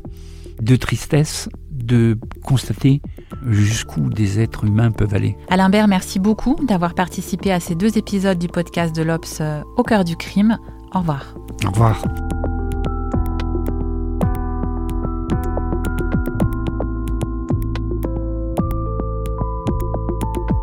de 0.60 0.76
tristesse, 0.76 1.48
de 1.70 2.18
constater 2.44 3.00
jusqu'où 3.48 4.08
des 4.08 4.40
êtres 4.40 4.64
humains 4.64 4.90
peuvent 4.90 5.14
aller. 5.14 5.36
Alain 5.48 5.70
Bert, 5.70 5.88
merci 5.88 6.18
beaucoup 6.18 6.56
d'avoir 6.62 6.94
participé 6.94 7.52
à 7.52 7.60
ces 7.60 7.74
deux 7.74 7.98
épisodes 7.98 8.38
du 8.38 8.48
podcast 8.48 8.94
de 8.94 9.02
l'Obs 9.02 9.38
euh, 9.40 9.62
au 9.76 9.82
cœur 9.82 10.04
du 10.04 10.16
crime. 10.16 10.58
Au 10.94 11.00
revoir. 11.00 11.34
Au 11.66 11.70
revoir. 11.70 12.02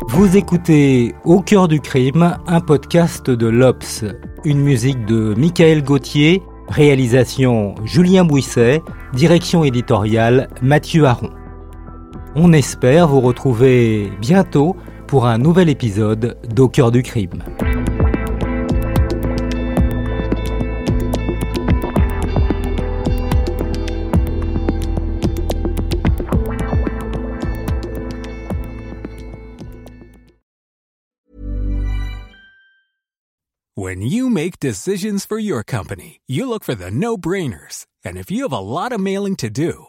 Vous 0.08 0.36
écoutez 0.36 1.14
Au 1.24 1.40
cœur 1.40 1.68
du 1.68 1.80
crime, 1.80 2.36
un 2.46 2.60
podcast 2.60 3.30
de 3.30 3.46
l'Obs, 3.46 4.04
une 4.44 4.60
musique 4.60 5.04
de 5.06 5.34
Michael 5.36 5.84
Gauthier 5.84 6.42
Réalisation 6.68 7.74
Julien 7.84 8.24
Bouisset, 8.24 8.82
direction 9.14 9.64
éditoriale 9.64 10.50
Mathieu 10.60 11.04
Aron. 11.06 11.30
On 12.40 12.52
espère 12.52 13.08
vous 13.08 13.20
retrouver 13.20 14.12
bientôt 14.20 14.76
pour 15.08 15.26
un 15.26 15.38
nouvel 15.38 15.68
épisode 15.68 16.38
d'Au 16.48 16.68
cœur 16.68 16.92
du 16.92 17.02
crime. 17.02 17.42
When 33.74 34.00
you 34.02 34.30
make 34.30 34.60
decisions 34.60 35.26
for 35.26 35.40
your 35.40 35.64
company, 35.64 36.20
you 36.28 36.48
look 36.48 36.62
for 36.62 36.76
the 36.76 36.92
no-brainers. 36.92 37.86
And 38.04 38.16
if 38.16 38.30
you 38.30 38.44
have 38.44 38.52
a 38.52 38.60
lot 38.60 38.92
of 38.92 39.00
mailing 39.00 39.34
to 39.36 39.50
do, 39.50 39.88